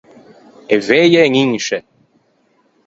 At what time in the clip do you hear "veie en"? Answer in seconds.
0.89-1.33